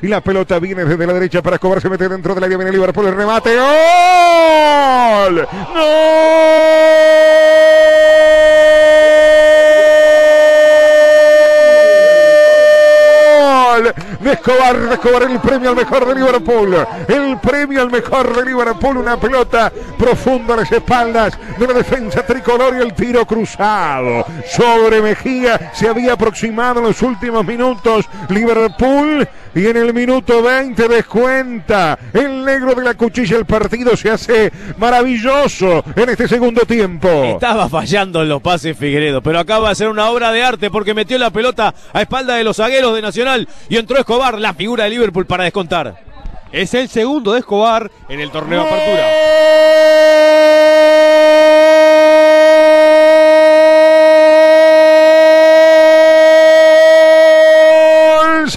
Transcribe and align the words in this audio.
Y 0.00 0.08
la 0.08 0.20
pelota 0.20 0.58
viene 0.58 0.84
desde 0.84 1.06
la 1.06 1.12
derecha 1.12 1.42
para 1.42 1.56
Escobar. 1.56 1.80
Se 1.80 1.90
mete 1.90 2.08
dentro 2.08 2.34
del 2.34 2.44
área. 2.44 2.56
Viene 2.56 2.72
Liverpool. 2.72 3.06
El 3.06 3.16
remate. 3.16 3.56
¡Gol! 3.56 3.66
¡Gol! 13.74 13.94
De 14.20 14.31
Escobar, 14.44 14.76
Escobar, 14.90 15.22
el 15.22 15.38
premio 15.38 15.70
al 15.70 15.76
mejor 15.76 16.04
de 16.04 16.14
Liverpool. 16.16 16.76
El 17.06 17.38
premio 17.38 17.80
al 17.80 17.92
mejor 17.92 18.34
de 18.34 18.44
Liverpool. 18.44 18.96
Una 18.96 19.16
pelota 19.16 19.72
profunda 19.96 20.54
a 20.54 20.56
las 20.56 20.72
espaldas 20.72 21.38
de 21.56 21.64
la 21.64 21.74
defensa 21.74 22.26
tricolor 22.26 22.74
y 22.76 22.82
el 22.82 22.92
tiro 22.92 23.24
cruzado 23.24 24.26
sobre 24.50 25.00
Mejía. 25.00 25.70
Se 25.72 25.88
había 25.88 26.14
aproximado 26.14 26.80
en 26.80 26.86
los 26.86 27.02
últimos 27.02 27.46
minutos 27.46 28.06
Liverpool 28.30 29.28
y 29.54 29.66
en 29.66 29.76
el 29.76 29.92
minuto 29.92 30.42
20 30.42 30.88
descuenta 30.88 31.98
el 32.12 32.44
negro 32.44 32.74
de 32.74 32.82
la 32.82 32.94
cuchilla. 32.94 33.36
El 33.36 33.44
partido 33.44 33.96
se 33.96 34.10
hace 34.10 34.52
maravilloso 34.78 35.84
en 35.94 36.08
este 36.08 36.26
segundo 36.26 36.62
tiempo. 36.62 37.08
Estaba 37.08 37.68
fallando 37.68 38.22
en 38.22 38.28
los 38.28 38.40
pases 38.40 38.76
Figueredo, 38.76 39.22
pero 39.22 39.38
acaba 39.38 39.68
de 39.68 39.72
hacer 39.72 39.88
una 39.88 40.10
obra 40.10 40.32
de 40.32 40.42
arte 40.42 40.70
porque 40.70 40.94
metió 40.94 41.18
la 41.18 41.30
pelota 41.30 41.74
a 41.92 42.02
espalda 42.02 42.36
de 42.36 42.44
los 42.44 42.56
zagueros 42.56 42.94
de 42.94 43.02
Nacional 43.02 43.48
y 43.68 43.76
entró 43.76 43.98
Escobar, 43.98 44.31
la 44.40 44.54
figura 44.54 44.84
de 44.84 44.90
Liverpool, 44.90 45.26
para 45.26 45.44
descontar. 45.44 45.94
Es 46.50 46.74
el 46.74 46.88
segundo 46.88 47.32
de 47.32 47.40
Escobar 47.40 47.90
en 48.08 48.20
el 48.20 48.30
torneo 48.30 48.62
Apertura. 48.62 49.06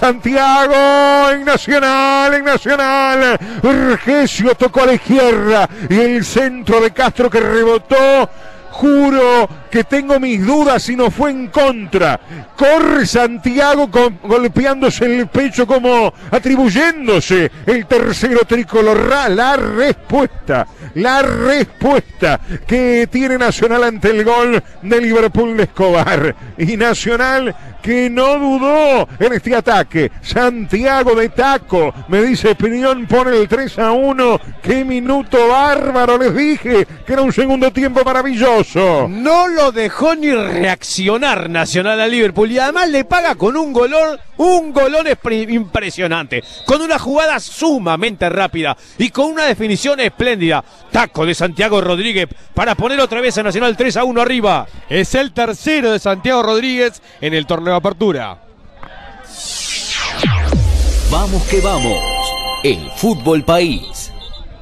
Santiago 0.06 1.30
en 1.32 1.44
Nacional, 1.44 2.34
en 2.34 2.44
Nacional. 2.44 3.38
Urgesio 3.62 4.54
tocó 4.54 4.82
a 4.82 4.86
la 4.86 4.94
izquierda 4.94 5.68
y 5.88 5.98
el 5.98 6.24
centro 6.24 6.80
de 6.80 6.92
Castro 6.92 7.30
que 7.30 7.40
rebotó. 7.40 8.28
Juro 8.76 9.48
que 9.70 9.84
tengo 9.84 10.20
mis 10.20 10.44
dudas 10.44 10.82
si 10.82 10.96
no 10.96 11.10
fue 11.10 11.30
en 11.30 11.46
contra. 11.46 12.20
Corre 12.54 13.06
Santiago 13.06 13.88
golpeándose 14.22 15.06
el 15.06 15.28
pecho 15.28 15.66
como 15.66 16.12
atribuyéndose 16.30 17.50
el 17.64 17.86
tercero 17.86 18.40
tricolor. 18.46 18.98
La 19.30 19.56
respuesta, 19.56 20.66
la 20.96 21.22
respuesta 21.22 22.38
que 22.66 23.08
tiene 23.10 23.38
Nacional 23.38 23.82
ante 23.82 24.10
el 24.10 24.22
gol 24.22 24.62
de 24.82 25.00
Liverpool 25.00 25.56
de 25.56 25.62
Escobar. 25.62 26.36
Y 26.58 26.76
Nacional 26.76 27.56
que 27.86 28.10
no 28.10 28.36
dudó 28.36 29.08
en 29.20 29.32
este 29.32 29.54
ataque. 29.54 30.10
Santiago 30.20 31.14
de 31.14 31.28
Taco, 31.28 31.94
me 32.08 32.20
dice 32.20 32.56
Piñón, 32.56 33.06
pone 33.06 33.36
el 33.36 33.46
3 33.46 33.78
a 33.78 33.92
1. 33.92 34.40
Qué 34.60 34.84
minuto 34.84 35.46
bárbaro, 35.46 36.18
les 36.18 36.34
dije 36.34 36.84
que 37.06 37.12
era 37.12 37.22
un 37.22 37.32
segundo 37.32 37.70
tiempo 37.70 38.02
maravilloso. 38.04 39.06
No 39.08 39.46
lo 39.46 39.70
dejó 39.70 40.16
ni 40.16 40.32
reaccionar 40.32 41.48
Nacional 41.48 42.00
a 42.00 42.08
Liverpool 42.08 42.50
y 42.50 42.58
además 42.58 42.88
le 42.88 43.04
paga 43.04 43.36
con 43.36 43.56
un 43.56 43.72
golón, 43.72 44.18
un 44.38 44.72
golón 44.72 45.06
impresionante, 45.30 46.42
con 46.64 46.82
una 46.82 46.98
jugada 46.98 47.38
sumamente 47.38 48.28
rápida 48.28 48.76
y 48.98 49.10
con 49.10 49.26
una 49.26 49.44
definición 49.44 50.00
espléndida. 50.00 50.64
Taco 50.90 51.24
de 51.24 51.36
Santiago 51.36 51.80
Rodríguez 51.80 52.26
para 52.52 52.74
poner 52.74 52.98
otra 52.98 53.20
vez 53.20 53.38
a 53.38 53.44
Nacional 53.44 53.76
3 53.76 53.98
a 53.98 54.04
1 54.04 54.20
arriba. 54.20 54.66
Es 54.88 55.14
el 55.14 55.32
tercero 55.32 55.92
de 55.92 56.00
Santiago 56.00 56.42
Rodríguez 56.42 57.00
en 57.20 57.32
el 57.32 57.46
torneo 57.46 57.75
Apertura. 57.76 58.38
Vamos 61.10 61.42
que 61.44 61.60
vamos. 61.60 62.02
El 62.64 62.90
fútbol 62.96 63.44
país. 63.44 63.95